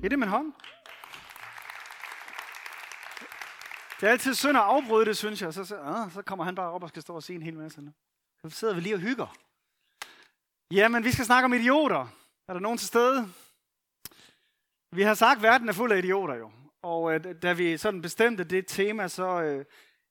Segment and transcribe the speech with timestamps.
[0.00, 0.52] Giv det med en hånd.
[4.00, 5.54] Det er altid synd at afbryde det, synes jeg.
[5.54, 7.56] Så, så, ah, så kommer han bare op og skal stå og sige en hel
[7.56, 7.92] masse nu.
[8.42, 9.36] Så sidder vi lige og hygger.
[10.70, 12.06] Jamen, vi skal snakke om idioter.
[12.48, 13.28] Er der nogen til stede?
[14.92, 16.50] Vi har sagt, at verden er fuld af idioter jo.
[16.82, 19.64] Og øh, da vi sådan bestemte det tema, så øh,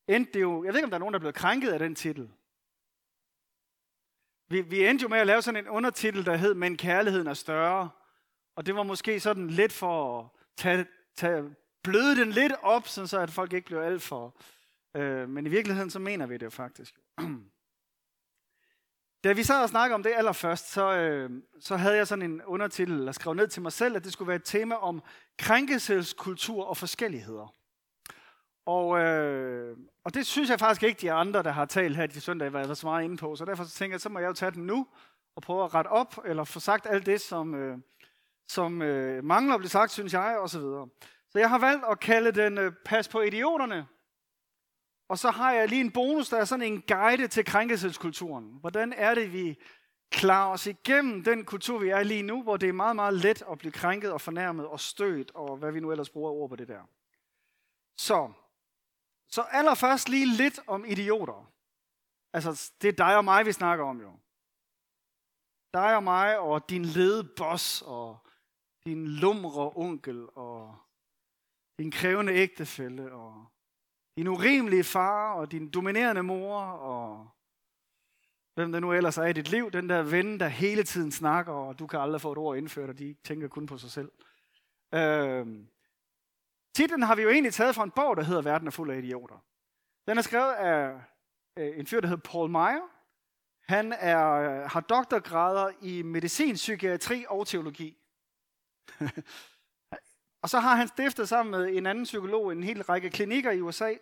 [0.08, 0.64] endte det jo...
[0.64, 2.32] Jeg ved ikke, om der er nogen, der er blevet krænket af den titel.
[4.50, 7.34] Vi, vi endte jo med at lave sådan en undertitel, der hed Men kærligheden er
[7.34, 7.90] større.
[8.58, 10.26] Og det var måske sådan lidt for at
[10.58, 10.86] tage,
[11.16, 14.36] tage, bløde den lidt op, så at folk ikke blev alt for...
[14.96, 17.00] Øh, men i virkeligheden, så mener vi det jo faktisk.
[19.24, 21.30] Da vi sad og snakkede om det allerførst, så, øh,
[21.60, 24.28] så havde jeg sådan en undertitel, der skrev ned til mig selv, at det skulle
[24.28, 25.04] være et tema om
[25.38, 27.54] krænkelseskultur og forskelligheder.
[28.66, 32.22] Og, øh, og det synes jeg faktisk ikke, de andre, der har talt her de
[32.22, 33.36] søndag, var så meget inde på.
[33.36, 34.88] Så derfor så tænker jeg, så må jeg jo tage den nu
[35.36, 37.78] og prøve at rette op, eller få sagt alt det, som, øh,
[38.48, 40.88] som øh, mangler at blive sagt, synes jeg, og så videre.
[41.30, 43.88] Så jeg har valgt at kalde den øh, Pas på idioterne.
[45.10, 48.58] Og så har jeg lige en bonus, der er sådan en guide til krænkelseskulturen.
[48.60, 49.58] Hvordan er det, vi
[50.12, 53.44] klarer os igennem den kultur, vi er lige nu, hvor det er meget, meget let
[53.52, 56.56] at blive krænket og fornærmet og stødt, og hvad vi nu ellers bruger ord på
[56.56, 56.82] det der.
[57.98, 58.32] Så,
[59.30, 61.52] så allerførst lige lidt om idioter.
[62.34, 64.12] Altså, det er dig og mig, vi snakker om jo.
[65.74, 68.27] Dig og mig, og din lede boss, og
[68.88, 70.76] din lumre onkel, og
[71.80, 73.46] din krævende ægtefælle, og
[74.18, 77.30] din urimelige far, og din dominerende mor, og
[78.56, 81.54] hvem der nu ellers er i dit liv, den der ven, der hele tiden snakker,
[81.54, 84.12] og du kan aldrig få et ord indført, og de tænker kun på sig selv.
[84.94, 85.68] Øhm.
[86.76, 88.98] Titlen har vi jo egentlig taget fra en bog, der hedder Verden er fuld af
[88.98, 89.46] idioter.
[90.08, 91.02] Den er skrevet af
[91.58, 92.90] øh, en fyr, der hedder Paul Meyer.
[93.62, 97.98] Han er, har doktorgrader i medicin, psykiatri og teologi.
[100.44, 103.62] og så har han stiftet sammen med en anden psykolog en hel række klinikker i
[103.62, 103.94] USA.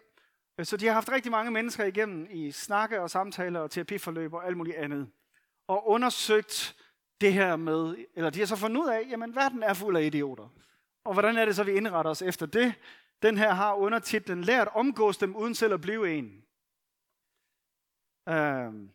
[0.60, 4.34] Øh, så de har haft rigtig mange mennesker igennem i snakke og samtaler og terapiforløb
[4.34, 5.10] og alt muligt andet.
[5.68, 6.76] Og undersøgt
[7.22, 10.04] det her med, eller de har så fundet ud af, jamen verden er fuld af
[10.04, 10.50] idioter.
[11.04, 12.74] Og hvordan er det så, vi indretter os efter det?
[13.22, 16.44] Den her har undertitlen Lært omgås dem uden selv at blive en.
[18.30, 18.92] Øhm.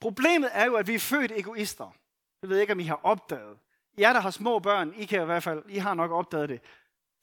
[0.00, 1.96] Problemet er jo, at vi er født egoister.
[2.42, 3.58] Jeg ved ikke, om I har opdaget
[3.98, 6.60] jer, der har små børn, I kan i hvert fald, I har nok opdaget det.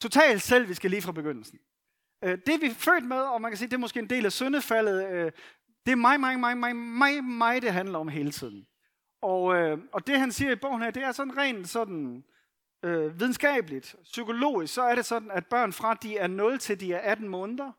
[0.02, 1.60] Totalt selv, vi skal lige fra begyndelsen.
[2.24, 4.26] Øh, det er vi født med, og man kan sige, det er måske en del
[4.26, 5.12] af syndefaldet.
[5.12, 5.32] Øh,
[5.86, 8.68] det er mig, mig, mig, mig, mig, mig, det handler om hele tiden.
[9.22, 12.24] Og, øh, og det han siger i bogen her, det er sådan rent sådan
[12.84, 16.94] øh, videnskabeligt, psykologisk, så er det sådan, at børn fra de er 0 til de
[16.94, 17.72] er 18 måneder,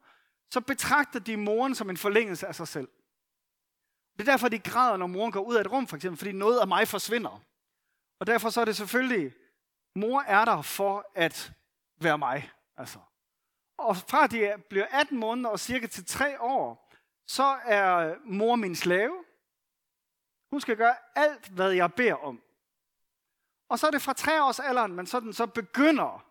[0.51, 2.89] så betragter de moren som en forlængelse af sig selv.
[4.13, 6.33] Det er derfor, de græder, når moren går ud af et rum, for eksempel, fordi
[6.33, 7.43] noget af mig forsvinder.
[8.23, 9.35] Og derfor så er det selvfølgelig,
[9.97, 11.53] mor er der for at
[12.01, 12.51] være mig.
[12.77, 12.99] Altså.
[13.79, 16.93] Og fra de bliver 18 måneder og cirka til 3 år,
[17.27, 19.25] så er mor min slave.
[20.51, 22.43] Hun skal gøre alt, hvad jeg beder om.
[23.69, 26.25] Og så er det fra 3 års alderen, man sådan så begynder,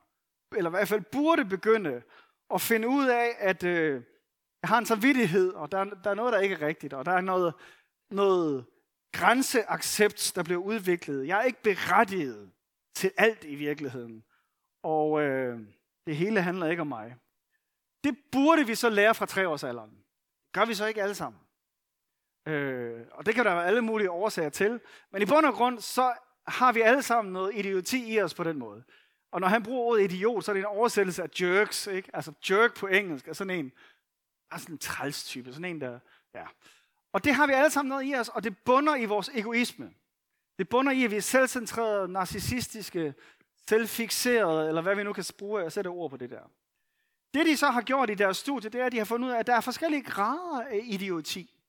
[0.52, 2.04] eller i hvert fald burde begynde,
[2.54, 4.04] at finde ud af, at øh,
[4.62, 7.12] jeg har en samvittighed, og der, der er noget, der ikke er rigtigt, og der
[7.12, 7.54] er noget,
[8.10, 8.66] noget
[9.12, 11.28] grænseaccept, der bliver udviklet.
[11.28, 12.52] Jeg er ikke berettiget
[12.96, 14.24] til alt i virkeligheden.
[14.84, 15.60] Og øh,
[16.06, 17.16] det hele handler ikke om mig.
[18.04, 20.04] Det burde vi så lære fra treårsalderen.
[20.54, 21.42] Gør vi så ikke alle sammen.
[22.48, 24.80] Øh, og det kan der være alle mulige årsager til.
[25.12, 26.14] Men i bund og grund, så
[26.48, 28.84] har vi alle sammen noget idioti i os på den måde.
[29.32, 32.10] Og når han bruger ordet idiot, så er det en oversættelse af jerks, ikke?
[32.14, 33.72] Altså jerk på engelsk er sådan en,
[34.52, 36.00] er sådan en træls type, sådan en, der,
[36.36, 36.46] ja.
[37.14, 39.94] Og det har vi alle sammen noget i os, og det bunder i vores egoisme.
[40.60, 43.14] Det bunder i, at vi er selvcentrerede, narcissistiske,
[43.68, 46.52] selvfixerede, eller hvad vi nu kan bruge og sætte ord på det der.
[47.34, 49.34] Det de så har gjort i deres studie, det er, at de har fundet ud
[49.34, 51.60] af, at der er forskellige grader af idioti.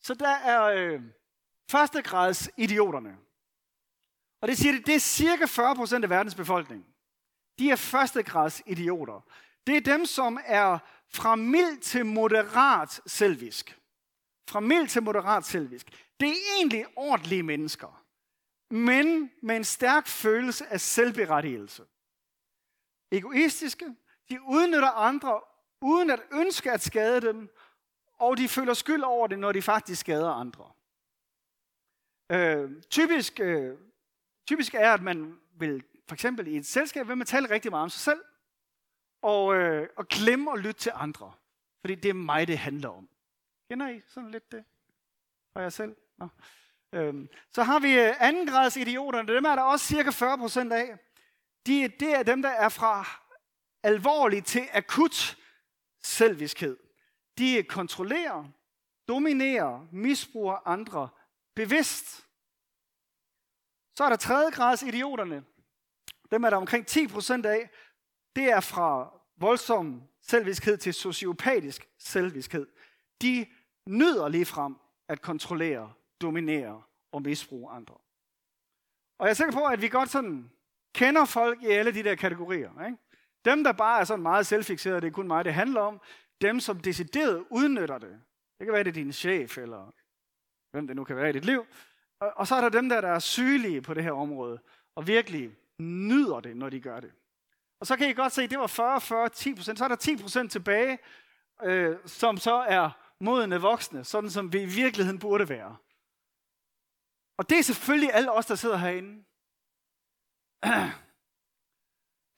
[0.00, 1.02] Så der er øh,
[1.70, 3.16] førstegrads idioterne.
[4.40, 6.86] Og det siger, det er cirka 40% af verdens befolkning.
[7.58, 9.20] De er førstegrads idioter.
[9.66, 10.78] Det er dem, som er
[11.08, 13.79] fra mild til moderat selvisk.
[14.50, 15.86] Fra mild til moderat selvisk.
[16.20, 18.04] Det er egentlig ordentlige mennesker,
[18.70, 21.84] men med en stærk følelse af selvberettigelse.
[23.12, 23.96] Egoistiske,
[24.30, 25.40] de udnytter andre
[25.80, 27.48] uden at ønske at skade dem,
[28.18, 30.72] og de føler skyld over det, når de faktisk skader andre.
[32.32, 33.78] Øh, typisk øh,
[34.50, 37.82] Typisk er, at man vil, for eksempel i et selskab, vil man tale rigtig meget
[37.82, 38.20] om sig selv,
[39.22, 41.32] og, øh, og glemme at lytte til andre.
[41.80, 43.08] Fordi det er mig, det handler om.
[43.70, 44.64] Kender I sådan lidt det?
[45.54, 45.96] Og jeg selv?
[46.18, 46.28] Nå.
[46.92, 49.34] Øhm, så har vi andengrads anden grads idioterne.
[49.34, 50.98] Dem er der også cirka 40 procent af.
[51.66, 53.06] de, det er dem, der er fra
[53.82, 55.38] alvorlig til akut
[56.02, 56.76] selviskhed.
[57.38, 58.44] De kontrollerer,
[59.08, 61.08] dominerer, misbruger andre
[61.54, 62.26] bevidst.
[63.96, 65.44] Så er der tredje grads idioterne.
[66.30, 67.70] Dem er der omkring 10 procent af.
[68.36, 72.66] Det er fra voldsom selviskhed til sociopatisk selviskhed.
[73.22, 73.46] De
[73.90, 74.76] nyder lige frem
[75.08, 76.82] at kontrollere, dominere
[77.12, 77.94] og misbruge andre.
[79.18, 80.50] Og jeg er sikker på, at vi godt sådan
[80.94, 82.84] kender folk i alle de der kategorier.
[82.86, 82.98] Ikke?
[83.44, 86.00] Dem, der bare er sådan meget selvfixerede, det er kun mig, det handler om.
[86.40, 88.20] Dem, som decideret udnytter det.
[88.58, 89.92] Det kan være, det er din chef, eller
[90.70, 91.66] hvem det nu kan være i dit liv.
[92.20, 94.60] Og, og så er der dem, der, der er sygelige på det her område,
[94.96, 97.12] og virkelig nyder det, når de gør det.
[97.80, 99.78] Og så kan I godt se, at det var 40, 40, 10 procent.
[99.78, 100.98] Så er der 10 procent tilbage,
[101.62, 102.90] øh, som så er
[103.20, 105.76] modne voksne, sådan som vi i virkeligheden burde være.
[107.38, 109.24] Og det er selvfølgelig alle os, der sidder herinde.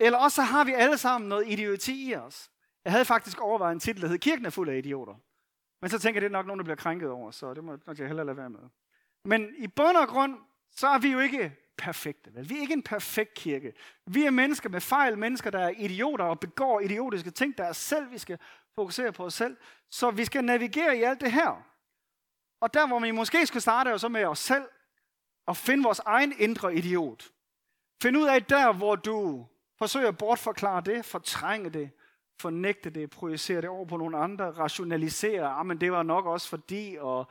[0.05, 2.51] Eller også så har vi alle sammen noget idioti i os.
[2.85, 5.15] Jeg havde faktisk overvejet en titel, der hed Kirken er fuld af idioter.
[5.81, 7.79] Men så tænker jeg, det er nok nogen, der bliver krænket over, så det må
[7.99, 8.61] jeg hellere lade være med.
[9.25, 10.39] Men i bund og grund,
[10.71, 12.35] så er vi jo ikke perfekte.
[12.35, 12.51] Vel?
[12.51, 13.73] Vi er ikke en perfekt kirke.
[14.07, 17.73] Vi er mennesker med fejl, mennesker, der er idioter og begår idiotiske ting, der er
[17.73, 18.39] selviske
[18.75, 19.57] fokusere på os selv.
[19.91, 21.63] Så vi skal navigere i alt det her.
[22.61, 24.65] Og der, hvor vi måske skal starte, er jo så med os selv,
[25.47, 27.31] og finde vores egen indre idiot.
[28.03, 29.47] Find ud af der, hvor du
[29.79, 31.91] forsøger at bortforklare det, fortrænge det,
[32.41, 36.49] fornægte det, projicere det over på nogle andre, rationalisere, ah, men det var nok også
[36.49, 37.31] fordi, og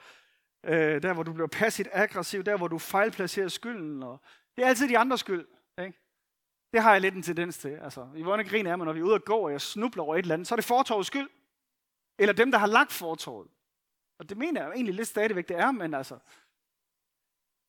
[0.66, 4.22] øh, der hvor du bliver passivt aggressiv, der hvor du fejlplacerer skylden, og
[4.56, 5.46] det er altid de andres skyld.
[6.74, 7.70] Det har jeg lidt en tendens til.
[7.70, 10.04] Altså, I vågne grin er man, når vi er ude og gå, og jeg snubler
[10.04, 11.30] over et eller andet, så er det fortovets skyld.
[12.20, 13.48] Eller dem, der har lagt fortovet.
[14.20, 16.18] Og det mener jeg jo egentlig lidt stadigvæk, det er, men altså,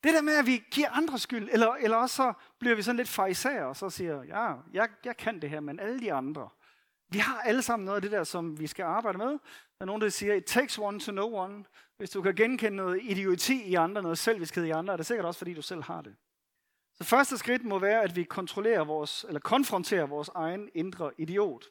[0.04, 2.96] det der med, at vi giver andre skyld, eller, eller også så bliver vi sådan
[2.96, 6.48] lidt fariserer, og så siger, ja, jeg, jeg kan det her, men alle de andre.
[7.08, 9.26] Vi har alle sammen noget af det der, som vi skal arbejde med.
[9.28, 9.38] Der
[9.80, 11.64] er nogen, der siger, it takes one to know one.
[11.96, 15.26] Hvis du kan genkende noget idioti i andre, noget selviskhed i andre, er det sikkert
[15.26, 16.16] også, fordi du selv har det.
[16.94, 21.64] Så første skridt må være, at vi kontrollerer vores, eller konfronterer vores egen indre idiot.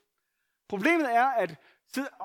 [0.70, 1.56] Problemet er, at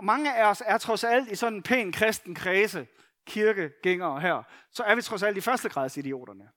[0.03, 2.87] mange af os er trods alt i sådan en pæn kristen kredse,
[3.27, 6.51] kirkegængere her, så er vi trods alt i førstegrads idioterne.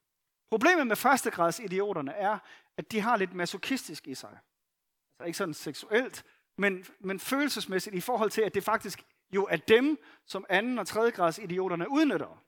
[0.49, 2.37] Problemet med førstegrads idioterne er,
[2.77, 4.29] at de har lidt masochistisk i sig.
[4.29, 6.25] Altså ikke sådan seksuelt,
[6.57, 9.03] men, men følelsesmæssigt i forhold til, at det faktisk
[9.35, 12.43] jo er dem, som anden og tredjegrads idioterne udnytter.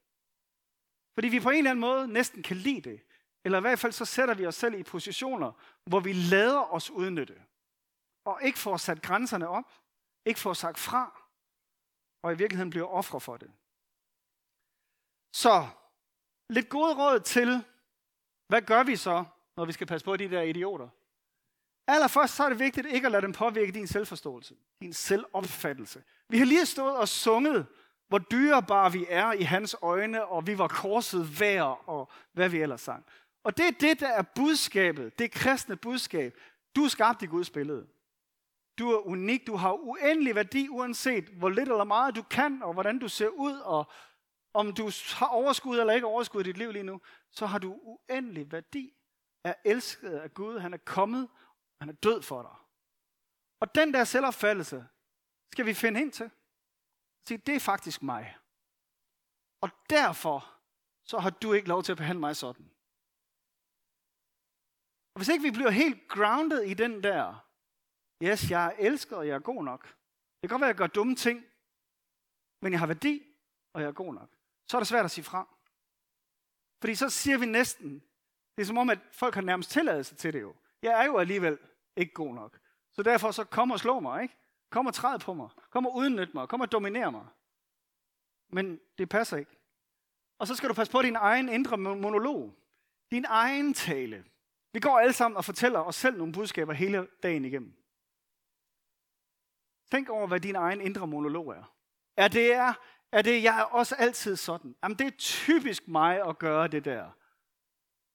[1.13, 3.01] Fordi vi på en eller anden måde næsten kan lide det.
[3.45, 5.51] Eller i hvert fald så sætter vi os selv i positioner,
[5.85, 7.41] hvor vi lader os udnytte.
[8.25, 9.73] Og ikke får sat grænserne op,
[10.25, 11.21] ikke får sagt fra,
[12.23, 13.51] og i virkeligheden bliver ofre for det.
[15.33, 15.67] Så
[16.49, 17.63] lidt gode råd til,
[18.47, 19.25] hvad gør vi så,
[19.57, 20.89] når vi skal passe på de der idioter?
[21.87, 26.03] Allerførst så er det vigtigt ikke at lade dem påvirke din selvforståelse, din selvopfattelse.
[26.29, 27.67] Vi har lige stået og sunget,
[28.07, 32.61] hvor dyrebare vi er i hans øjne, og vi var korset værd, og hvad vi
[32.61, 33.05] ellers sang.
[33.43, 36.37] Og det er det, der er budskabet, det kristne budskab.
[36.75, 37.87] Du er skabt i Guds billede.
[38.79, 42.73] Du er unik, du har uendelig værdi, uanset hvor lidt eller meget du kan, og
[42.73, 43.91] hvordan du ser ud, og
[44.53, 47.01] om du har overskud eller ikke overskud i dit liv lige nu,
[47.31, 48.93] så har du uendelig værdi.
[49.43, 51.29] Er elsket af Gud, han er kommet,
[51.81, 52.55] han er død for dig.
[53.59, 54.87] Og den der selvopfattelse
[55.51, 56.31] skal vi finde ind til.
[57.27, 58.37] Sige, det er faktisk mig.
[59.61, 60.53] Og derfor
[61.05, 62.70] så har du ikke lov til at behandle mig sådan.
[65.13, 67.47] Og hvis ikke vi bliver helt grounded i den der,
[68.23, 69.87] yes, jeg er elsket, og jeg er god nok.
[70.41, 71.45] Det kan godt være, at jeg gør dumme ting,
[72.61, 73.23] men jeg har værdi,
[73.73, 74.29] og jeg er god nok.
[74.67, 75.47] Så er det svært at sige fra.
[76.81, 78.03] Fordi så siger vi næsten,
[78.55, 80.55] det er som om, at folk har nærmest tilladelse til det jo.
[80.81, 81.57] Jeg er jo alligevel
[81.95, 82.59] ikke god nok.
[82.91, 84.37] Så derfor så kom og slå mig, ikke?
[84.69, 85.49] Kom og træd på mig.
[85.69, 86.47] Kom og udnytte mig.
[86.47, 87.25] Kom og dominere mig.
[88.49, 89.57] Men det passer ikke.
[90.39, 92.53] Og så skal du passe på din egen indre monolog.
[93.11, 94.25] Din egen tale.
[94.73, 97.73] Vi går alle sammen og fortæller os selv nogle budskaber hele dagen igennem.
[99.91, 101.75] Tænk over, hvad din egen indre monolog er.
[102.17, 102.73] Er det, er,
[103.11, 104.75] er det jeg er også altid sådan?
[104.83, 107.11] Jamen, det er typisk mig at gøre det der.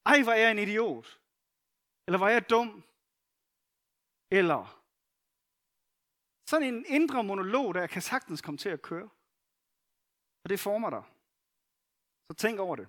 [0.07, 1.21] Ej, var er jeg en idiot.
[2.07, 2.85] Eller var jeg dum.
[4.31, 4.83] Eller
[6.47, 9.09] sådan en indre monolog, der kan sagtens komme til at køre.
[10.45, 11.03] Og det former dig.
[12.31, 12.89] Så tænk over det.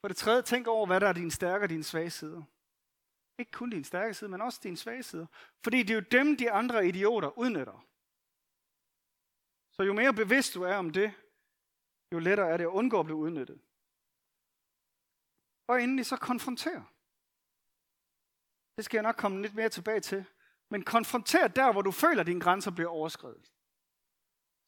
[0.00, 2.42] For det tredje, tænk over, hvad der er dine stærke og dine svage sider.
[3.38, 5.26] Ikke kun din stærke side, men også dine svage sider.
[5.64, 7.86] Fordi det er jo dem, de andre idioter udnytter.
[9.72, 11.14] Så jo mere bevidst du er om det,
[12.12, 13.60] jo lettere er det at undgå at blive udnyttet.
[15.68, 16.84] Og endelig så konfrontere.
[18.76, 20.24] Det skal jeg nok komme lidt mere tilbage til.
[20.70, 23.52] Men konfronter der, hvor du føler, at dine grænser bliver overskrevet.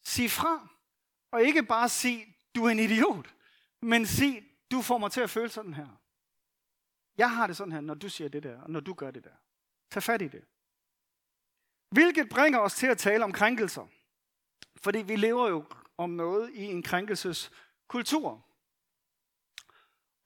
[0.03, 0.69] Sig fra.
[1.31, 3.35] Og ikke bare sig, du er en idiot.
[3.83, 5.89] Men sig, du får mig til at føle sådan her.
[7.19, 9.25] Jeg har det sådan her, når du siger det der, og når du gør det
[9.25, 9.37] der.
[9.91, 10.45] Tag fat i det.
[11.91, 13.87] Hvilket bringer os til at tale om krænkelser.
[14.77, 15.65] Fordi vi lever jo
[15.99, 18.45] om noget i en krænkelseskultur.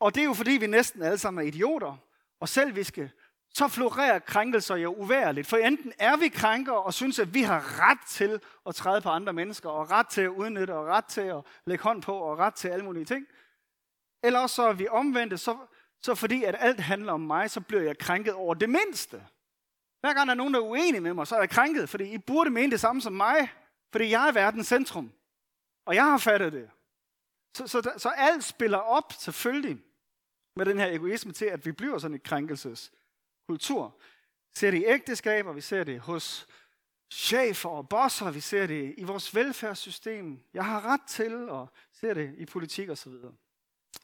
[0.00, 1.96] Og det er jo fordi, vi næsten alle sammen er idioter
[2.40, 3.12] og selviske,
[3.50, 5.46] så florerer krænkelser jo uværligt.
[5.46, 9.08] For enten er vi krænker og synes, at vi har ret til at træde på
[9.08, 12.38] andre mennesker, og ret til at udnytte, og ret til at lægge hånd på, og
[12.38, 13.26] ret til alle mulige ting.
[14.22, 15.58] Eller også så er vi omvendte, så,
[16.02, 19.26] så fordi at alt handler om mig, så bliver jeg krænket over det mindste.
[20.00, 22.04] Hver gang der er nogen, der er uenige med mig, så er jeg krænket, fordi
[22.04, 23.52] I burde mene det samme som mig,
[23.92, 25.12] fordi jeg er verdens centrum.
[25.86, 26.70] Og jeg har fattet det.
[27.54, 29.82] Så, så, så alt spiller op, selvfølgelig,
[30.56, 33.96] med den her egoisme til, at vi bliver sådan et krænkelseskultur.
[34.50, 36.46] Vi ser det i ægteskaber, vi ser det hos
[37.12, 40.40] chefer og bosser, vi ser det i vores velfærdssystem.
[40.54, 43.32] Jeg har ret til, og ser det i politik og så videre.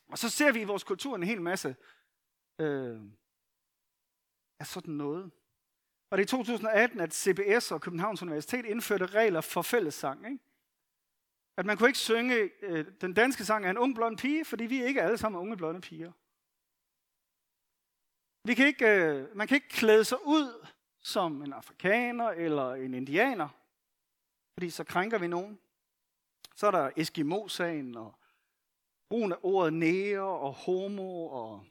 [0.09, 1.77] Og så ser vi i vores kultur en hel masse
[2.59, 3.01] øh,
[4.61, 5.31] af sådan noget.
[6.11, 10.25] Og det er i 2018, at CBS og Københavns Universitet indførte regler for fællessang.
[10.27, 10.39] Ikke?
[11.57, 14.65] At man kunne ikke synge øh, den danske sang af en ung blond pige, fordi
[14.65, 16.13] vi ikke alle sammen er unge blonde piger.
[18.45, 20.67] Vi kan ikke, øh, man kan ikke klæde sig ud
[21.01, 23.49] som en afrikaner eller en indianer,
[24.53, 25.59] fordi så krænker vi nogen.
[26.55, 28.18] Så er der Eskimo-sagen og
[29.09, 31.67] brugen af ordet nære og homo og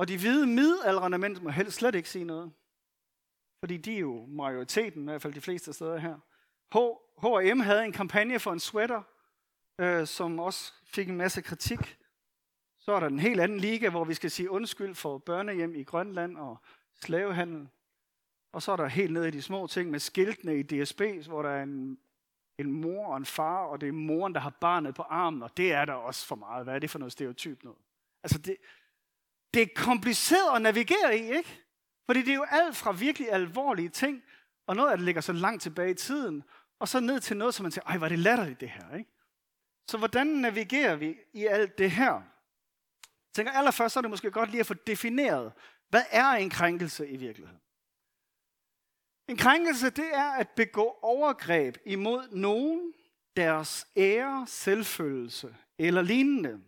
[0.00, 2.52] og de hvide midaldrende mænd må helst slet ikke sige noget.
[3.62, 6.18] Fordi de er jo majoriteten, i hvert fald de fleste steder her.
[7.20, 9.02] H&M havde en kampagne for en sweater,
[9.80, 11.98] øh, som også fik en masse kritik.
[12.78, 15.82] Så er der en helt anden liga, hvor vi skal sige undskyld for børnehjem i
[15.82, 16.56] Grønland og
[17.02, 17.68] slavehandel.
[18.52, 21.42] Og så er der helt nede i de små ting med skiltene i DSB, hvor
[21.42, 21.98] der er en,
[22.60, 25.56] en mor og en far, og det er moren, der har barnet på armen, og
[25.56, 26.64] det er der også for meget.
[26.64, 27.78] Hvad er det for noget stereotyp noget?
[28.22, 28.56] Altså det,
[29.54, 31.60] det er kompliceret at navigere i, ikke?
[32.06, 34.22] Fordi det er jo alt fra virkelig alvorlige ting,
[34.66, 36.42] og noget af det ligger så langt tilbage i tiden,
[36.78, 39.10] og så ned til noget, som man siger, ej, var det latterligt det her, ikke?
[39.88, 42.12] Så hvordan navigerer vi i alt det her?
[42.12, 45.52] Jeg tænker allerførst, så er det måske godt lige at få defineret,
[45.88, 47.60] hvad er en krænkelse i virkeligheden?
[49.30, 52.92] En krænkelse, det er at begå overgreb imod nogen,
[53.36, 56.60] deres ære, selvfølelse eller lignende.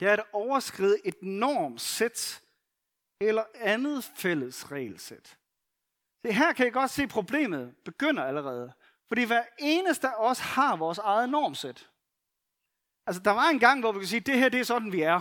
[0.00, 2.42] Det er at overskride et normsæt
[3.20, 5.38] eller andet fælles regelsæt.
[6.24, 8.72] Det her kan I godt se, problemet begynder allerede.
[9.08, 11.90] Fordi hver eneste af os har vores eget normsæt.
[13.06, 15.02] Altså, der var en gang, hvor vi kunne sige, det her, det er sådan, vi
[15.02, 15.20] er.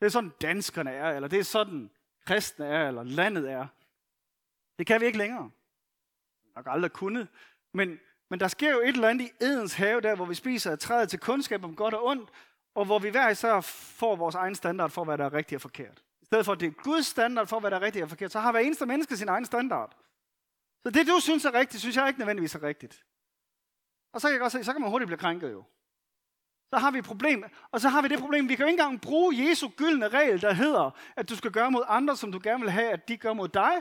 [0.00, 1.90] Det er sådan, danskerne er, eller det er sådan,
[2.26, 3.66] kristne er, eller landet er.
[4.80, 5.50] Det kan vi ikke længere.
[6.56, 7.28] Nok aldrig kunnet.
[7.74, 10.70] Men, men der sker jo et eller andet i Edens have, der hvor vi spiser
[10.70, 12.30] af træet til kundskab om godt og ondt,
[12.74, 15.62] og hvor vi hver især får vores egen standard for, hvad der er rigtigt og
[15.62, 16.02] forkert.
[16.22, 18.32] I stedet for, at det er Guds standard for, hvad der er rigtigt og forkert,
[18.32, 19.96] så har hver eneste menneske sin egen standard.
[20.82, 23.04] Så det, du synes er rigtigt, synes jeg ikke nødvendigvis er rigtigt.
[24.12, 25.64] Og så kan jeg godt se, så kan man hurtigt blive krænket jo.
[26.72, 27.44] Så har vi et problem.
[27.70, 30.40] Og så har vi det problem, vi kan jo ikke engang bruge Jesu gyldne regel,
[30.40, 33.16] der hedder, at du skal gøre mod andre, som du gerne vil have, at de
[33.16, 33.72] gør mod dig.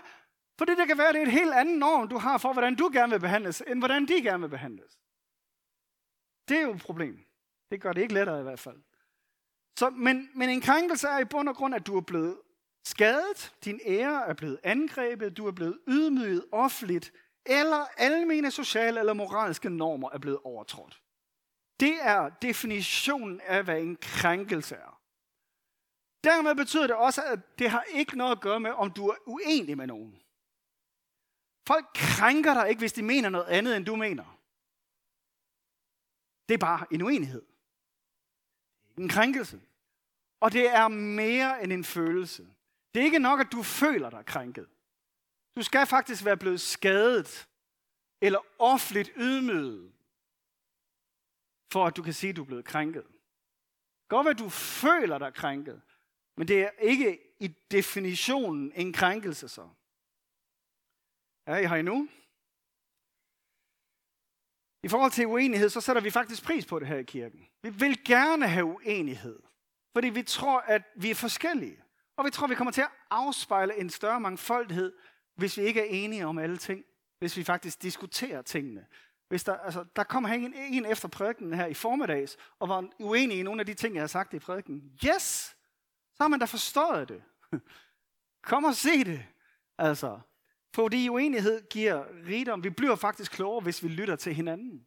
[0.59, 2.75] For det, der kan være, det er et helt andet norm, du har for, hvordan
[2.75, 4.99] du gerne vil behandles, end hvordan de gerne vil behandles.
[6.49, 7.19] Det er jo et problem.
[7.71, 8.81] Det gør det ikke lettere i hvert fald.
[9.79, 12.37] Så, men, men en krænkelse er i bund og grund, at du er blevet
[12.85, 17.13] skadet, din ære er blevet angrebet, du er blevet ydmyget offentligt,
[17.45, 21.01] eller almene sociale eller moralske normer er blevet overtrådt.
[21.79, 25.01] Det er definitionen af, hvad en krænkelse er.
[26.23, 29.15] Dermed betyder det også, at det har ikke noget at gøre med, om du er
[29.25, 30.21] uenig med nogen.
[31.69, 34.39] Folk krænker dig ikke, hvis de mener noget andet, end du mener.
[36.47, 37.41] Det er bare en uenighed.
[38.97, 39.61] En krænkelse.
[40.39, 42.47] Og det er mere end en følelse.
[42.93, 44.67] Det er ikke nok, at du føler dig krænket.
[45.55, 47.49] Du skal faktisk være blevet skadet
[48.21, 49.91] eller offentligt ydmyget,
[51.71, 53.05] for at du kan sige, at du er blevet krænket.
[54.07, 55.81] Godt være, at du føler dig krænket,
[56.37, 59.69] men det er ikke i definitionen en krænkelse så.
[61.45, 62.07] Er I her endnu?
[64.83, 67.47] I forhold til uenighed, så sætter vi faktisk pris på det her i kirken.
[67.63, 69.39] Vi vil gerne have uenighed,
[69.93, 71.83] fordi vi tror, at vi er forskellige.
[72.17, 74.93] Og vi tror, vi kommer til at afspejle en større mangfoldighed,
[75.35, 76.83] hvis vi ikke er enige om alle ting.
[77.19, 78.85] Hvis vi faktisk diskuterer tingene.
[79.29, 83.39] Hvis der, altså, der kom en, en efter prædiken her i formiddags, og var uenig
[83.39, 84.91] i nogle af de ting, jeg har sagt i prædiken.
[85.05, 85.55] Yes!
[86.13, 87.23] Så har man da forstået det.
[88.49, 89.25] Kom og se det.
[89.77, 90.19] Altså,
[90.75, 92.63] fordi uenighed giver rigdom.
[92.63, 94.85] Vi bliver faktisk klogere, hvis vi lytter til hinanden.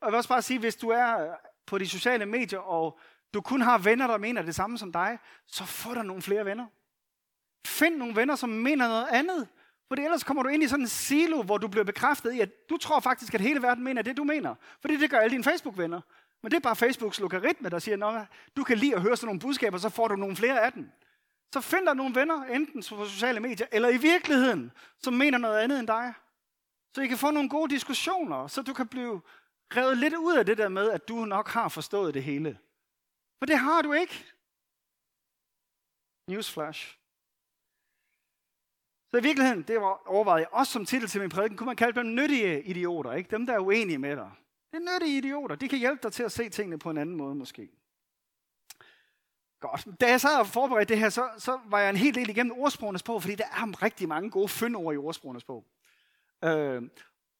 [0.00, 1.28] Og jeg vil også bare sige, hvis du er øh,
[1.66, 2.98] på de sociale medier, og
[3.34, 6.44] du kun har venner, der mener det samme som dig, så få dig nogle flere
[6.44, 6.66] venner.
[7.66, 9.48] Find nogle venner, som mener noget andet.
[9.88, 12.70] For ellers kommer du ind i sådan en silo, hvor du bliver bekræftet i, at
[12.70, 14.54] du tror faktisk, at hele verden mener det, du mener.
[14.80, 16.00] Fordi det gør alle dine Facebook-venner.
[16.42, 18.26] Men det er bare Facebooks logaritme, der siger, at
[18.56, 20.90] du kan lide at høre sådan nogle budskaber, så får du nogle flere af dem.
[21.52, 25.58] Så find dig nogle venner, enten på sociale medier, eller i virkeligheden, som mener noget
[25.58, 26.14] andet end dig.
[26.94, 29.20] Så I kan få nogle gode diskussioner, så du kan blive
[29.76, 32.58] revet lidt ud af det der med, at du nok har forstået det hele.
[33.38, 34.24] For det har du ikke.
[36.28, 36.98] Newsflash.
[39.10, 42.00] Så i virkeligheden, det var overvejet også som titel til min prædiken, kunne man kalde
[42.00, 43.30] dem nyttige idioter, ikke?
[43.30, 44.30] Dem, der er uenige med dig.
[44.70, 45.54] Det er nyttige idioter.
[45.54, 47.79] De kan hjælpe dig til at se tingene på en anden måde måske.
[49.60, 49.86] Godt.
[50.00, 52.52] Da jeg sad og forberedte det her, så, så var jeg en hel del igennem
[52.58, 55.64] ordsprogenes bog, fordi der er rigtig mange gode fyndord i ordsprogenes bog.
[56.44, 56.82] Øh,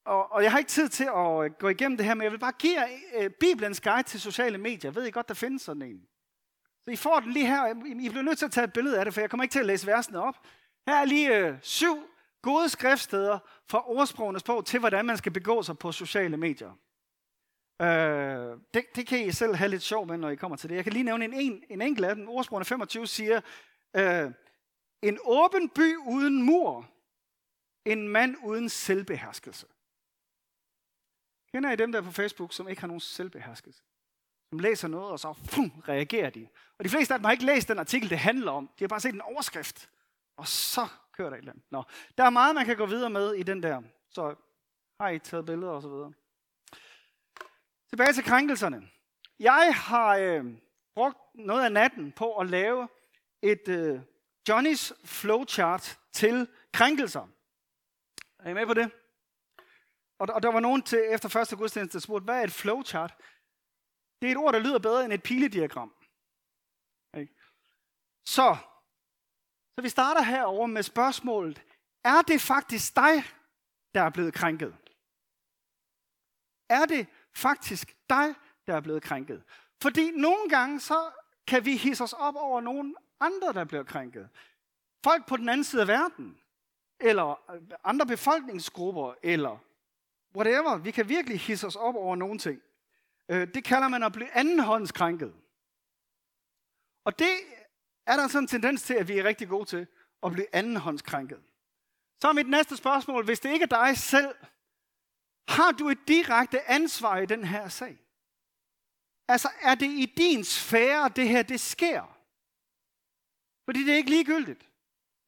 [0.05, 2.31] og, og jeg har ikke tid til at øh, gå igennem det her, men jeg
[2.31, 4.91] vil bare give jer øh, Bibelens guide til sociale medier.
[4.91, 6.01] Ved I godt, der findes sådan en?
[6.83, 7.67] Så I får den lige her.
[7.85, 9.59] I bliver nødt til at tage et billede af det, for jeg kommer ikke til
[9.59, 10.35] at læse versene op.
[10.87, 11.97] Her er lige øh, syv
[12.41, 16.71] gode skriftsteder fra ordsprogenes bog til, hvordan man skal begå sig på sociale medier.
[17.81, 20.75] Øh, det, det kan I selv have lidt sjov med, når I kommer til det.
[20.75, 22.29] Jeg kan lige nævne en, en, en enkelt af dem.
[22.29, 23.41] Ordsprogene 25 siger,
[23.95, 24.31] øh,
[25.01, 26.89] en åben by uden mur,
[27.85, 29.67] en mand uden selvbeherskelse.
[31.53, 33.83] Kender I dem der på Facebook, som ikke har nogen selvbeherskelse?
[34.49, 36.47] Som læser noget, og så pum, reagerer de.
[36.77, 38.67] Og de fleste af dem har ikke læst den artikel, det handler om.
[38.67, 39.89] De har bare set en overskrift.
[40.37, 41.65] Og så kører der et eller andet.
[41.71, 41.83] Nå,
[42.17, 43.81] der er meget, man kan gå videre med i den der.
[44.09, 44.35] Så
[44.99, 46.13] har I taget billeder og så videre.
[47.91, 48.89] Tilbage til krænkelserne.
[49.39, 50.45] Jeg har øh,
[50.95, 52.89] brugt noget af natten på at lave
[53.41, 54.01] et øh,
[54.49, 57.27] Johnnys flowchart til krænkelser.
[58.39, 58.91] Er I med på det?
[60.19, 63.15] Og, og der var nogen til efter første gudstjeneste, der spurgte, hvad er et flowchart?
[64.21, 65.93] Det er et ord, der lyder bedre end et pilediagram.
[67.13, 67.27] Okay.
[68.25, 68.57] Så,
[69.75, 71.61] så vi starter herover med spørgsmålet,
[72.03, 73.23] er det faktisk dig,
[73.93, 74.77] der er blevet krænket?
[76.69, 78.35] Er det faktisk dig,
[78.67, 79.43] der er blevet krænket?
[79.81, 81.09] Fordi nogle gange, så
[81.47, 84.29] kan vi hisse os op over nogen andre, der bliver krænket.
[85.03, 86.37] Folk på den anden side af verden,
[86.99, 89.57] eller øh, andre befolkningsgrupper, eller
[90.35, 90.77] whatever.
[90.77, 92.61] Vi kan virkelig hisse os op over nogle ting.
[93.29, 95.33] Øh, det kalder man at blive andenhåndskrænket.
[97.05, 97.31] Og det
[98.05, 99.87] er der sådan en tendens til, at vi er rigtig gode til
[100.23, 101.39] at blive andenhåndskrænket.
[102.21, 104.35] Så er mit næste spørgsmål, hvis det ikke er dig selv,
[105.47, 107.97] har du et direkte ansvar i den her sag?
[109.27, 112.17] Altså, er det i din sfære, det her det sker?
[113.65, 114.69] Fordi det er ikke ligegyldigt.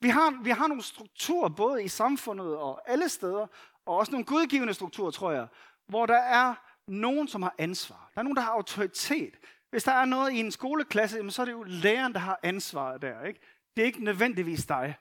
[0.02, 3.47] Vi har, vi har nogle strukturer, både i samfundet og alle steder,
[3.86, 5.47] og også nogle gudgivende strukturer, tror jeg,
[5.88, 6.56] hvor der er
[6.88, 8.12] nogen, som har ansvar.
[8.13, 9.34] Der er nogen, der har autoritet.
[9.69, 13.02] Hvis der er noget i en skoleklasse, så er det jo læreren, der har ansvaret
[13.02, 13.23] der.
[13.23, 13.39] Ikke?
[13.76, 14.95] Det er ikke nødvendigvis dig.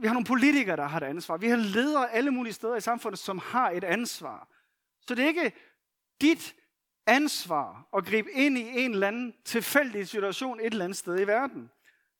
[0.00, 1.36] Vi har nogle politikere, der har et ansvar.
[1.36, 4.48] Vi har ledere alle mulige steder i samfundet, som har et ansvar.
[5.00, 5.52] Så det er ikke
[6.20, 6.54] dit
[7.06, 11.26] ansvar at gribe ind i en eller anden tilfældig situation et eller andet sted i
[11.26, 11.70] verden.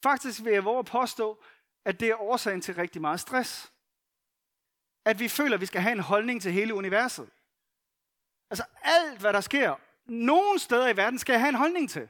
[0.03, 1.43] Faktisk vil jeg våge at påstå,
[1.85, 3.73] at det er årsagen til rigtig meget stress
[5.07, 7.31] at vi føler, at vi skal have en holdning til hele universet.
[8.51, 9.75] Altså alt, hvad der sker,
[10.07, 12.09] nogen steder i verden, skal jeg have en holdning til.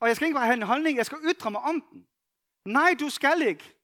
[0.00, 2.06] Og jeg skal ikke bare have en holdning, jeg skal ytre mig om den.
[2.64, 3.77] Nej, du skal ikke.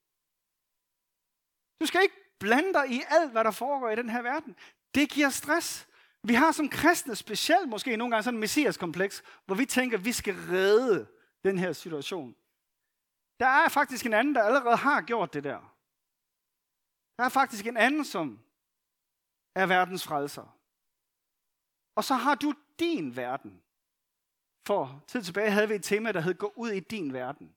[1.80, 4.56] Du skal ikke blande dig i alt, hvad der foregår i den her verden.
[4.94, 5.88] Det giver stress.
[6.22, 10.04] Vi har som kristne specielt måske nogle gange sådan en messiaskompleks, hvor vi tænker, at
[10.04, 11.06] vi skal redde
[11.44, 12.36] den her situation.
[13.40, 15.74] Der er faktisk en anden, der allerede har gjort det der.
[17.16, 18.40] Der er faktisk en anden, som
[19.54, 20.58] er verdens frelser.
[21.96, 23.62] Og så har du din verden.
[24.66, 27.56] For tid tilbage havde vi et tema, der hed Gå ud i din verden.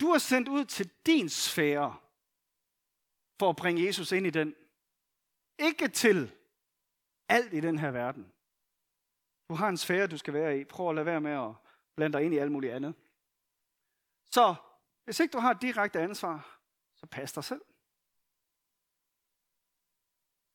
[0.00, 1.96] Du er sendt ud til din sfære,
[3.38, 4.54] for at bringe Jesus ind i den.
[5.58, 6.32] Ikke til
[7.28, 8.32] alt i den her verden.
[9.48, 10.64] Du har en sfære, du skal være i.
[10.64, 11.54] Prøv at lade være med at
[11.96, 12.94] blande dig ind i alt muligt andet.
[14.30, 14.54] Så
[15.04, 16.60] hvis ikke du har et direkte ansvar,
[16.94, 17.62] så pas dig selv.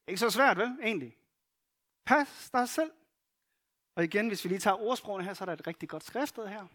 [0.08, 1.18] Ikke så svært, vel, egentlig?
[2.06, 2.92] Pas dig selv.
[3.96, 6.50] Og igen, hvis vi lige tager ordsprogene her, så er der et rigtig godt skriftet
[6.50, 6.68] her.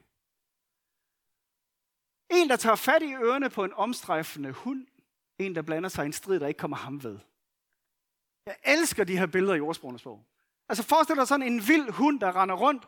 [2.31, 4.87] En, der tager fat i ørerne på en omstrejfende hund.
[5.39, 7.19] En, der blander sig i en strid, der ikke kommer ham ved.
[8.47, 10.19] Jeg elsker de her billeder i ordsprogenes bog.
[10.69, 12.83] Altså forestil dig sådan en vild hund, der render rundt,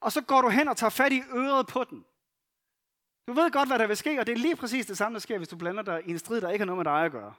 [0.00, 2.00] og så går du hen og tager fat i øret på den.
[3.26, 5.20] Du ved godt, hvad der vil ske, og det er lige præcis det samme, der
[5.20, 7.12] sker, hvis du blander dig i en strid, der ikke har noget med dig at
[7.12, 7.34] gøre.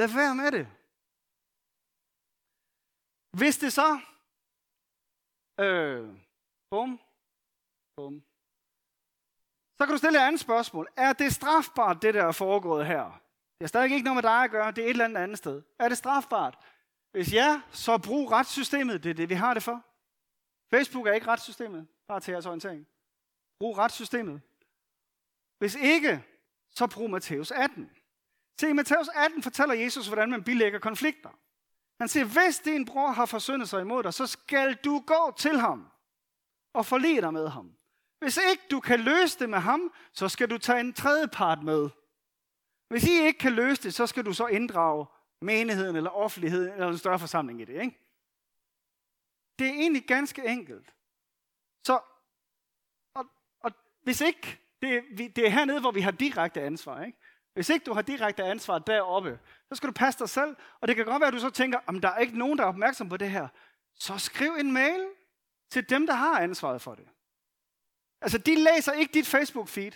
[0.00, 0.66] Lad være med det.
[3.40, 3.88] Hvis det så...
[5.64, 6.04] Øh,
[6.70, 6.90] bum,
[7.96, 8.14] bum.
[9.78, 10.88] Så kan du stille et andet spørgsmål.
[10.96, 13.04] Er det strafbart, det der er foregået her?
[13.04, 15.38] Det har stadig ikke noget med dig at gøre, det er et eller andet andet
[15.38, 15.62] sted.
[15.78, 16.58] Er det strafbart?
[17.12, 19.84] Hvis ja, så brug retssystemet, det er det, vi har det for.
[20.70, 22.86] Facebook er ikke retssystemet, bare til jeres orientering.
[23.58, 24.40] Brug retssystemet.
[25.58, 26.24] Hvis ikke,
[26.70, 27.90] så brug Matthæus 18.
[28.60, 31.30] Se, i Matthæus 18 fortæller Jesus, hvordan man bilægger konflikter.
[32.00, 35.58] Han siger, hvis din bror har forsyndet sig imod dig, så skal du gå til
[35.58, 35.88] ham
[36.74, 37.77] og forlige dig med ham.
[38.18, 41.62] Hvis ikke du kan løse det med ham, så skal du tage en tredje part
[41.62, 41.90] med.
[42.88, 45.06] Hvis I ikke kan løse det, så skal du så inddrage
[45.40, 47.82] menigheden eller offentligheden eller en større forsamling i det.
[47.82, 47.98] Ikke?
[49.58, 50.94] Det er egentlig ganske enkelt.
[51.84, 52.00] Så,
[53.14, 53.24] og,
[53.60, 57.04] og hvis ikke, det, vi, det er hernede, hvor vi har direkte ansvar.
[57.04, 57.18] Ikke?
[57.54, 60.56] Hvis ikke du har direkte ansvar deroppe, så skal du passe dig selv.
[60.80, 62.64] Og det kan godt være, at du så tænker, om der er ikke nogen, der
[62.64, 63.48] er opmærksom på det her.
[63.94, 65.06] Så skriv en mail
[65.70, 67.08] til dem, der har ansvaret for det.
[68.20, 69.92] Altså, de læser ikke dit Facebook-feed.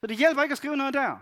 [0.00, 1.18] Så det hjælper ikke at skrive noget der.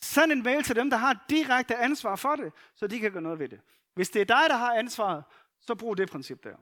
[0.00, 3.22] Send en mail til dem, der har direkte ansvar for det, så de kan gøre
[3.22, 3.60] noget ved det.
[3.94, 5.24] Hvis det er dig, der har ansvaret,
[5.60, 6.56] så brug det princip der.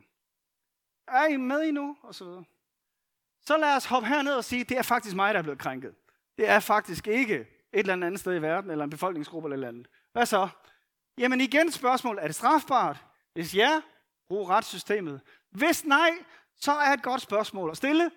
[1.09, 1.97] Er I med i nu?
[2.03, 2.45] Og så, videre.
[3.41, 5.95] så lad os hoppe herned og sige, det er faktisk mig, der er blevet krænket.
[6.39, 7.35] Det er faktisk ikke
[7.73, 9.89] et eller andet sted i verden, eller en befolkningsgruppe eller andet.
[10.13, 10.49] Hvad så?
[11.19, 13.05] Jamen igen spørgsmål, er det strafbart?
[13.33, 13.83] Hvis ja,
[14.29, 15.21] brug retssystemet.
[15.51, 16.11] Hvis nej,
[16.57, 18.11] så er et godt spørgsmål at stille.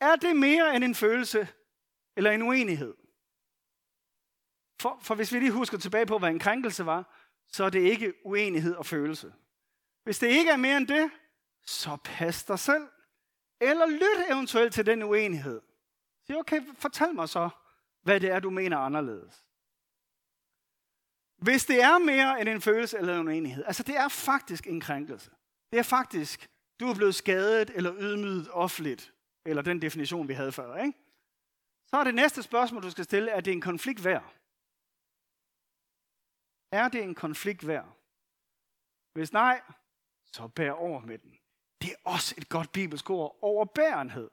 [0.00, 1.48] Er det mere end en følelse
[2.16, 2.94] eller en uenighed?
[4.80, 7.16] For, for hvis vi lige husker tilbage på, hvad en krænkelse var,
[7.48, 9.32] så er det ikke uenighed og følelse.
[10.04, 11.10] Hvis det ikke er mere end det,
[11.66, 12.88] så pas dig selv.
[13.60, 15.60] Eller lyt eventuelt til den uenighed.
[16.26, 17.48] Sig, okay, fortæl mig så,
[18.02, 19.44] hvad det er, du mener anderledes.
[21.36, 24.80] Hvis det er mere end en følelse eller en uenighed, altså det er faktisk en
[24.80, 25.30] krænkelse.
[25.70, 29.12] Det er faktisk, du er blevet skadet eller ydmyget offentligt,
[29.44, 30.98] eller den definition, vi havde før, ikke?
[31.86, 34.34] Så er det næste spørgsmål, du skal stille, er det en konflikt værd?
[36.72, 37.96] Er det en konflikt værd?
[39.12, 39.62] Hvis nej,
[40.26, 41.38] så bær over med den.
[41.82, 44.30] Det er også et godt bibelsk ord, overbærenhed.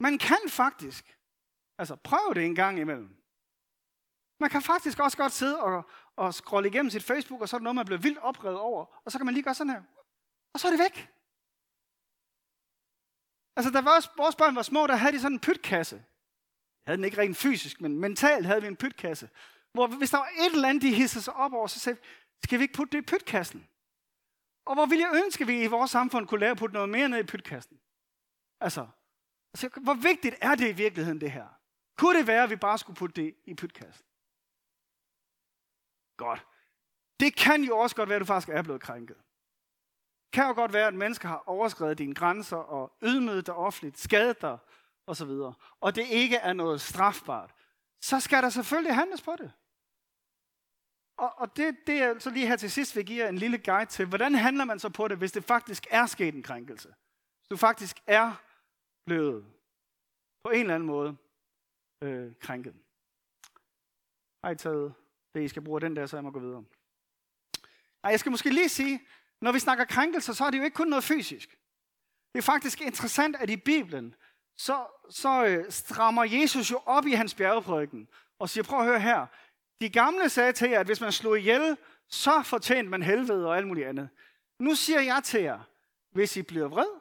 [0.00, 1.18] Man kan faktisk,
[1.78, 3.16] altså prøv det en gang imellem.
[4.40, 7.58] Man kan faktisk også godt sidde og, og scrolle igennem sit Facebook, og så er
[7.58, 9.82] der noget, man bliver vildt oprevet over, og så kan man lige gøre sådan her.
[10.52, 11.17] Og så er det væk.
[13.58, 15.96] Altså, da vores, vores børn var små, der havde de sådan en pytkasse.
[15.96, 16.04] Jeg
[16.86, 19.30] havde den ikke rent fysisk, men mentalt havde vi en pytkasse.
[19.72, 21.98] Hvor hvis der var et eller andet, de hissede sig op over, så sagde
[22.44, 23.68] skal vi ikke putte det i pytkassen?
[24.64, 26.88] Og hvor ville jeg ønske, at vi i vores samfund kunne lære at putte noget
[26.88, 27.80] mere ned i pytkassen?
[28.60, 28.86] Altså,
[29.54, 31.46] altså, hvor vigtigt er det i virkeligheden, det her?
[31.96, 34.06] Kunne det være, at vi bare skulle putte det i pytkassen?
[36.16, 36.46] Godt.
[37.20, 39.16] Det kan jo også godt være, at du faktisk er blevet krænket.
[40.32, 44.40] Kan jo godt være, at mennesker har overskrevet dine grænser og ydmyget dig offentligt, skadet
[44.40, 44.58] dig
[45.06, 45.30] osv.
[45.80, 47.54] Og det ikke er noget strafbart.
[48.00, 49.52] Så skal der selvfølgelig handles på det.
[51.16, 53.58] Og, og det, det er så lige her til sidst vil give jer en lille
[53.58, 56.88] guide til, hvordan handler man så på det, hvis det faktisk er sket en krænkelse?
[56.88, 58.32] Hvis du faktisk er
[59.06, 59.46] blevet
[60.44, 61.16] på en eller anden måde
[62.02, 62.74] øh, krænket.
[64.44, 64.94] Har I taget
[65.34, 66.64] det, I skal bruge den der, så jeg må gå videre.
[68.02, 69.00] Nej, jeg skal måske lige sige,
[69.40, 71.58] når vi snakker krænkelser, så er det jo ikke kun noget fysisk.
[72.32, 74.14] Det er faktisk interessant, at i Bibelen,
[74.56, 79.00] så, så øh, strammer Jesus jo op i hans bjergeprædiken og siger, prøv at høre
[79.00, 79.26] her,
[79.80, 81.76] de gamle sagde til jer, at hvis man slog ihjel,
[82.08, 84.08] så fortjente man helvede og alt muligt andet.
[84.58, 85.60] Nu siger jeg til jer,
[86.10, 87.00] hvis I bliver vred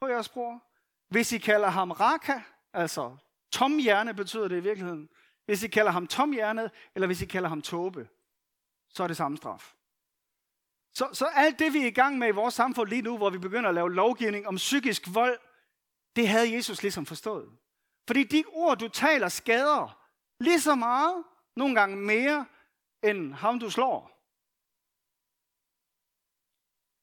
[0.00, 0.62] på jeres bror,
[1.08, 2.40] hvis I kalder ham raka,
[2.72, 3.16] altså
[3.52, 5.08] tomhjerne betyder det i virkeligheden,
[5.46, 8.08] hvis I kalder ham tomhjernet, eller hvis I kalder ham tåbe,
[8.88, 9.74] så er det samme straf.
[10.94, 13.30] Så, så alt det, vi er i gang med i vores samfund lige nu, hvor
[13.30, 15.38] vi begynder at lave lovgivning om psykisk vold,
[16.16, 17.50] det havde Jesus ligesom forstået.
[18.06, 20.00] Fordi de ord, du taler, skader
[20.40, 21.24] lige så meget,
[21.56, 22.46] nogle gange mere,
[23.02, 24.20] end ham du slår.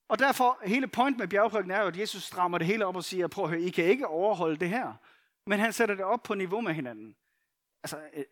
[0.09, 3.03] Og derfor, hele point med bjergprædiken er jo, at Jesus strammer det hele op og
[3.03, 4.93] siger, prøv at høre, I kan ikke overholde det her.
[5.45, 7.15] Men han sætter det op på niveau med hinanden.
[7.83, 8.23] Altså, øh,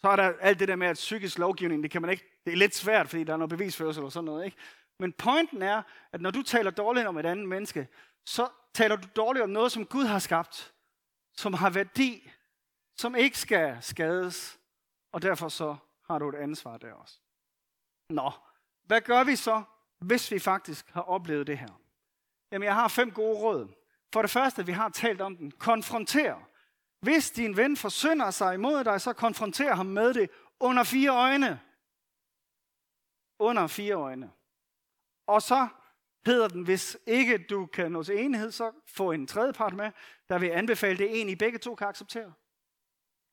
[0.00, 2.52] så er der alt det der med, at psykisk lovgivning, det kan man ikke, det
[2.52, 4.56] er lidt svært, fordi der er noget bevisførsel og sådan noget, ikke?
[4.98, 7.88] Men pointen er, at når du taler dårligt om et andet menneske,
[8.26, 10.74] så taler du dårligt om noget, som Gud har skabt,
[11.36, 12.30] som har værdi,
[12.96, 14.58] som ikke skal skades,
[15.12, 15.76] og derfor så
[16.10, 17.20] har du et ansvar der også.
[18.10, 18.30] Nå,
[18.84, 19.62] hvad gør vi så,
[19.98, 21.80] hvis vi faktisk har oplevet det her?
[22.52, 23.68] Jamen, jeg har fem gode råd.
[24.12, 26.48] For det første, vi har talt om den, konfronter.
[27.00, 30.30] Hvis din ven forsynder sig imod dig, så konfronter ham med det
[30.60, 31.60] under fire øjne.
[33.38, 34.30] Under fire øjne.
[35.26, 35.68] Og så
[36.26, 39.90] hedder den, hvis ikke du kan nå til enighed, så få en tredje part med,
[40.28, 42.32] der vil anbefale det en, I begge to kan acceptere.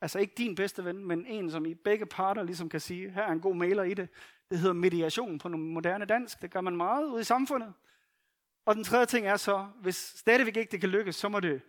[0.02, 3.24] Altså ikke din bedste ven, men en, som I begge parter ligesom kan sige, her
[3.24, 4.10] er en god maler i det.
[4.50, 6.42] Det hedder mediation på nogle moderne dansk.
[6.42, 7.74] Det gør man meget ude i samfundet.
[8.66, 11.62] Og den tredje ting er så, hvis stadigvæk ikke det kan lykkes, så må det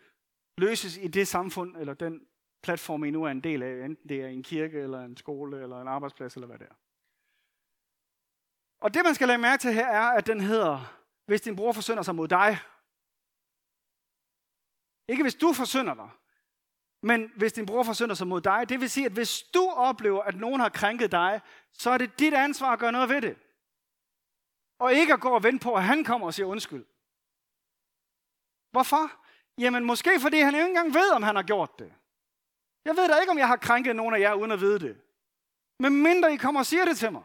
[0.58, 2.26] løses i det samfund, eller den
[2.62, 5.62] platform, I nu er en del af, enten det er en kirke, eller en skole,
[5.62, 6.74] eller en arbejdsplads, eller hvad det er.
[8.82, 10.94] Og det, man skal lægge mærke til her, er, at den hedder,
[11.26, 12.58] hvis din bror forsynder sig mod dig.
[15.08, 16.10] Ikke hvis du forsynder dig,
[17.02, 18.68] men hvis din bror forsynder sig mod dig.
[18.68, 21.40] Det vil sige, at hvis du oplever, at nogen har krænket dig,
[21.72, 23.38] så er det dit ansvar at gøre noget ved det.
[24.78, 26.84] Og ikke at gå og vente på, at han kommer og siger undskyld.
[28.70, 29.12] Hvorfor?
[29.58, 31.94] Jamen måske fordi han ikke engang ved, om han har gjort det.
[32.84, 35.00] Jeg ved da ikke, om jeg har krænket nogen af jer, uden at vide det.
[35.78, 37.22] Men mindre I kommer og siger det til mig.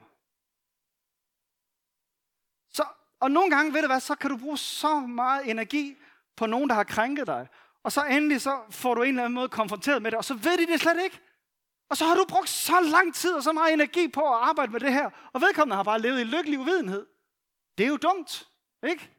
[2.70, 2.86] Så,
[3.20, 5.98] og nogle gange, ved du hvad, så kan du bruge så meget energi
[6.36, 7.48] på nogen, der har krænket dig.
[7.84, 10.34] Og så endelig så får du en eller anden måde konfronteret med det, og så
[10.34, 11.20] ved de det slet ikke.
[11.90, 14.72] Og så har du brugt så lang tid og så meget energi på at arbejde
[14.72, 17.06] med det her, og vedkommende har bare levet i lykkelig uvidenhed.
[17.78, 18.50] Det er jo dumt,
[18.84, 19.12] ikke?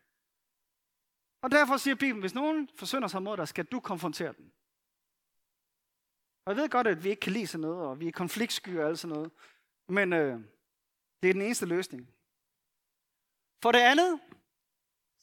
[1.43, 4.53] Og derfor siger Bibelen, hvis nogen forsynder sig mod dig, skal du konfrontere den.
[6.45, 8.79] Og jeg ved godt, at vi ikke kan lide sådan noget, og vi er konfliktsky
[8.79, 9.31] og alt sådan noget.
[9.89, 10.41] Men øh,
[11.23, 12.09] det er den eneste løsning.
[13.63, 14.21] For det andet,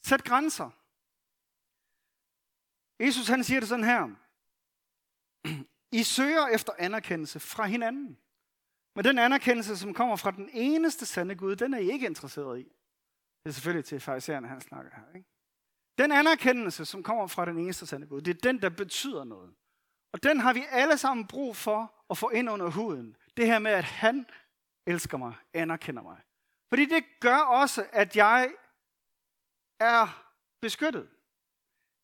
[0.04, 0.70] sæt grænser.
[3.00, 4.08] Jesus han siger det sådan her.
[6.00, 8.18] I søger efter anerkendelse fra hinanden.
[8.94, 12.60] Men den anerkendelse, som kommer fra den eneste sande Gud, den er I ikke interesseret
[12.60, 12.62] i.
[13.44, 15.16] Det er selvfølgelig til farisæerne, han snakker her.
[15.16, 15.28] Ikke?
[15.98, 19.54] Den anerkendelse, som kommer fra den eneste sande Gud, det er den, der betyder noget.
[20.12, 23.16] Og den har vi alle sammen brug for at få ind under huden.
[23.36, 24.26] Det her med, at han
[24.86, 26.18] elsker mig, anerkender mig.
[26.68, 28.52] Fordi det gør også, at jeg
[29.80, 30.24] er
[30.60, 31.08] beskyttet.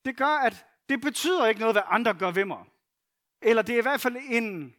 [0.04, 2.64] Det gør, at det betyder ikke noget, hvad andre gør ved mig.
[3.42, 4.76] Eller det er i hvert fald en,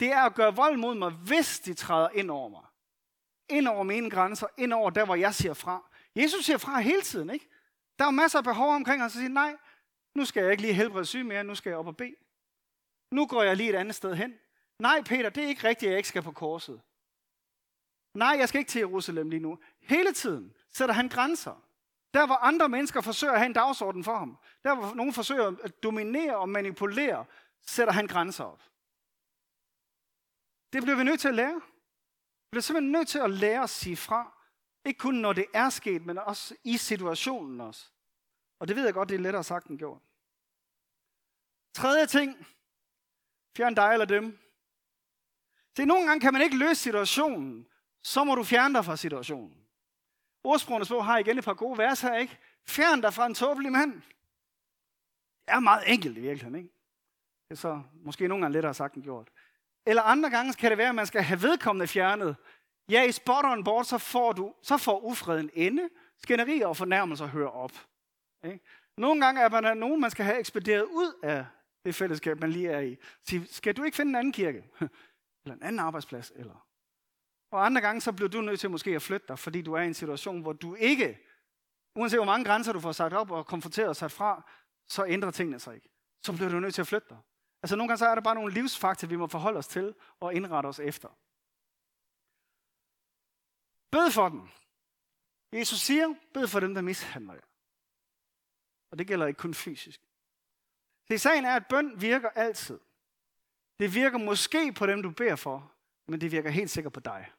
[0.00, 2.64] det er at gøre vold mod mig, hvis de træder ind over mig.
[3.48, 5.90] Ind over mine grænser, ind over der, hvor jeg siger fra.
[6.16, 7.48] Jesus siger fra hele tiden, ikke?
[7.98, 9.56] Der er masser af behov omkring os, og siger, nej,
[10.14, 12.14] nu skal jeg ikke lige helbrede syg mere, nu skal jeg op og bede.
[13.10, 14.34] Nu går jeg lige et andet sted hen.
[14.78, 16.80] Nej, Peter, det er ikke rigtigt, at jeg ikke skal på korset.
[18.14, 19.58] Nej, jeg skal ikke til Jerusalem lige nu.
[19.80, 21.64] Hele tiden sætter han grænser.
[22.14, 24.38] Der hvor andre mennesker forsøger at have en dagsorden for ham.
[24.64, 27.24] Der hvor nogen forsøger at dominere og manipulere,
[27.60, 28.62] sætter han grænser op.
[30.72, 31.54] Det bliver vi nødt til at lære.
[31.54, 34.38] Vi bliver simpelthen nødt til at lære at sige fra.
[34.84, 37.90] Ikke kun når det er sket, men også i situationen også.
[38.58, 40.02] Og det ved jeg godt, det er lettere sagt end gjort.
[41.74, 42.46] Tredje ting.
[43.56, 44.38] Fjern dig eller dem.
[45.76, 47.66] Se, nogle gange kan man ikke løse situationen,
[48.02, 49.56] så må du fjerne dig fra situationen.
[50.44, 52.38] Ordsprogenes bog har igen et par gode vers her, ikke?
[52.66, 53.92] Fjern dig fra en tåbelig mand.
[53.92, 56.70] Det er meget enkelt i virkeligheden, ikke?
[57.48, 59.28] Det er så måske nogle gange lettere sagt end gjort.
[59.86, 62.36] Eller andre gange kan det være, at man skal have vedkommende fjernet.
[62.90, 65.88] Ja, i spot on board, så får, du, så får ufreden ende.
[66.16, 67.72] Skænderier og fornærmelser hører op.
[68.44, 68.60] Ikke?
[68.96, 71.46] Nogle gange er man nogen, man skal have ekspederet ud af
[71.84, 72.96] det fællesskab, man lige er i.
[73.28, 74.70] Sige, skal du ikke finde en anden kirke?
[75.44, 76.32] Eller en anden arbejdsplads?
[76.36, 76.66] Eller
[77.52, 79.80] og andre gange, så bliver du nødt til måske at flytte dig, fordi du er
[79.80, 81.18] i en situation, hvor du ikke,
[81.94, 84.50] uanset hvor mange grænser du får sat op og konfronteret og sat fra,
[84.88, 85.88] så ændrer tingene sig ikke.
[86.22, 87.18] Så bliver du nødt til at flytte dig.
[87.62, 90.34] Altså nogle gange så er der bare nogle livsfaktorer, vi må forholde os til og
[90.34, 91.08] indrette os efter.
[93.90, 94.48] Bed for dem.
[95.52, 97.48] Jesus siger, bed for dem, der mishandler jer.
[98.90, 100.00] Og det gælder ikke kun fysisk.
[101.08, 102.80] Det sagen er, at bøn virker altid.
[103.80, 105.72] Det virker måske på dem, du beder for,
[106.06, 107.32] men det virker helt sikkert på dig.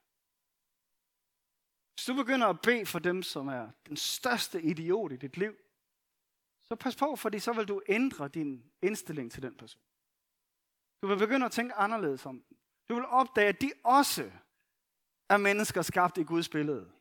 [1.96, 5.56] Hvis du begynder at bede for dem, som er den største idiot i dit liv,
[6.62, 9.82] så pas på, fordi så vil du ændre din indstilling til den person.
[11.02, 12.58] Du vil begynde at tænke anderledes om dem.
[12.90, 14.32] Du vil opdage, at de også
[15.30, 16.92] er mennesker skabt i Guds billede.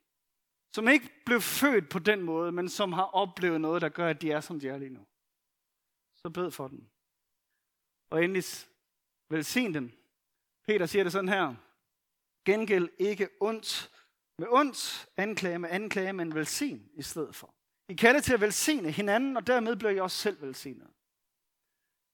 [0.74, 4.22] Som ikke blev født på den måde, men som har oplevet noget, der gør, at
[4.22, 5.06] de er, som de er lige nu.
[6.14, 6.86] Så bed for dem.
[8.10, 8.44] Og endelig
[9.28, 9.92] velsign dem.
[10.66, 11.54] Peter siger det sådan her.
[12.44, 13.90] Gengæld ikke ondt
[14.38, 17.54] med ondt, anklage med anklage, men velsign i stedet for.
[17.88, 20.90] I kaldet til at velsigne hinanden, og dermed bliver I også selv velsignet.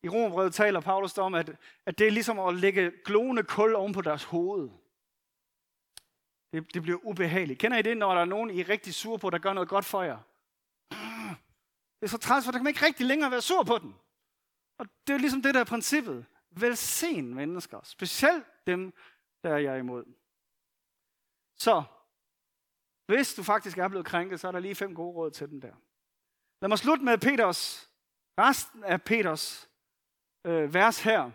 [0.03, 3.93] I Romerbrevet taler Paulus om, at, at det er ligesom at lægge glående kul oven
[3.93, 4.71] på deres hoved.
[6.53, 7.59] Det, det bliver ubehageligt.
[7.59, 9.69] Kender I det, når der er nogen, I er rigtig sur på, der gør noget
[9.69, 10.19] godt for jer?
[12.01, 13.95] Det er så træls, for der kan man ikke rigtig længere være sur på den.
[14.79, 16.27] Og det er ligesom det, der er princippet.
[16.51, 18.93] Velsign mennesker, specielt dem,
[19.43, 20.05] der er jeg imod.
[21.57, 21.83] Så,
[23.09, 25.63] hvis du faktisk er blevet krænket, så er der lige fem gode råd til den
[25.63, 25.75] der.
[26.61, 27.91] Lad mig slutte med Peters,
[28.39, 29.71] resten af Peters
[30.45, 31.31] øh, vers her.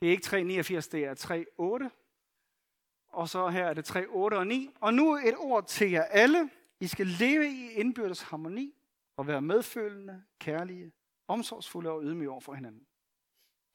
[0.00, 3.08] Det er ikke 3,89, det er 3,8.
[3.08, 4.70] Og så her er det 3,8 og 9.
[4.80, 6.50] Og nu et ord til jer alle.
[6.80, 8.74] I skal leve i indbyrdes harmoni
[9.16, 10.92] og være medfølende, kærlige,
[11.28, 12.86] omsorgsfulde og ydmyge over for hinanden.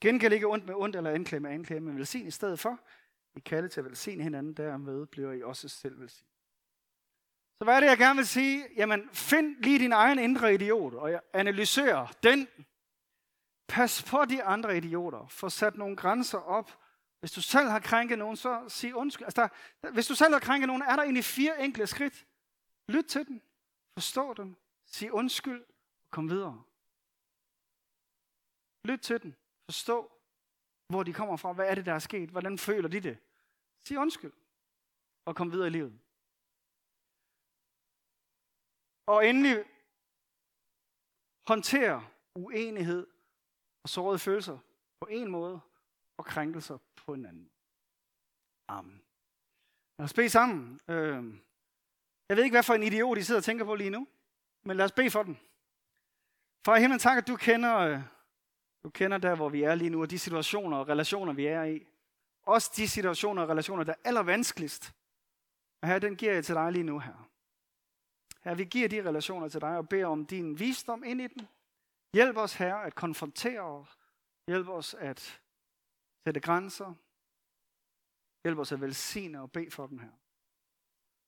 [0.01, 2.79] Gengæld ikke ondt med ondt eller anklage med anklage, men velsign i stedet for.
[3.35, 6.32] I kalde til at velsigne hinanden, dermed bliver I også selv velsignet.
[7.57, 8.67] Så hvad er det, jeg gerne vil sige?
[8.75, 12.47] Jamen, find lige din egen indre idiot, og analyser den.
[13.67, 15.27] Pas på de andre idioter.
[15.27, 16.79] Få sat nogle grænser op.
[17.19, 19.25] Hvis du selv har krænket nogen, så sig undskyld.
[19.25, 19.47] Altså
[19.81, 22.25] der, hvis du selv har krænket nogen, er der egentlig fire enkle skridt.
[22.87, 23.41] Lyt til den.
[23.93, 24.57] Forstå den.
[24.85, 25.63] Sig undskyld.
[26.03, 26.63] Og kom videre.
[28.85, 29.35] Lyt til den.
[29.65, 30.11] Forstå,
[30.87, 31.53] hvor de kommer fra.
[31.53, 32.29] Hvad er det, der er sket?
[32.29, 33.17] Hvordan føler de det?
[33.87, 34.33] Sig undskyld.
[35.25, 35.99] Og kom videre i livet.
[39.05, 39.65] Og endelig
[41.47, 43.07] håndtere uenighed
[43.83, 44.57] og sårede følelser
[44.99, 45.59] på en måde,
[46.17, 47.51] og krænkelser på en anden.
[48.67, 49.01] Amen.
[49.97, 50.79] Lad os bede sammen.
[50.87, 51.41] Øhm,
[52.29, 54.07] jeg ved ikke, hvad for en idiot I sidder og tænker på lige nu,
[54.63, 55.39] men lad os bede for den.
[56.65, 57.99] Far i himlen, tak, at du kender, øh,
[58.83, 61.63] du kender der, hvor vi er lige nu, og de situationer og relationer, vi er
[61.63, 61.87] i.
[62.43, 64.93] Også de situationer og relationer, der er allervanskeligst.
[65.81, 67.29] Og her, den giver jeg til dig lige nu her.
[68.43, 71.47] Herre, vi giver de relationer til dig og beder om din visdom ind i den.
[72.13, 73.97] Hjælp os her at konfrontere os.
[74.47, 75.41] Hjælp os at
[76.27, 76.93] sætte grænser.
[78.43, 80.11] Hjælp os at velsigne og bede for dem her.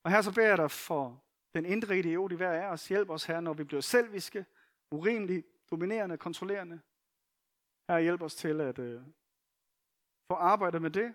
[0.04, 1.24] Og her så beder jeg dig for
[1.54, 2.88] den indre idiot i hver af os.
[2.88, 4.46] Hjælp os her, når vi bliver selviske,
[4.92, 6.82] urimelige, dominerende, kontrollerende.
[7.90, 9.02] Her hjælp os til at øh,
[10.32, 11.14] få arbejdet med det,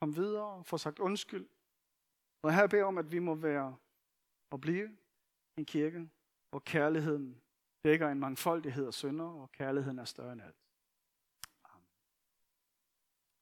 [0.00, 1.48] komme videre, få sagt undskyld.
[2.42, 3.76] Og her beder jeg om, at vi må være
[4.50, 4.96] og blive
[5.56, 6.08] en kirke,
[6.50, 7.40] hvor kærligheden
[7.84, 10.65] dækker en mangfoldighed af synder, og kærligheden er større end alt.